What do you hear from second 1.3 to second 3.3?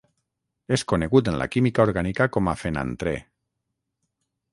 en la química orgànica com a fenantrè.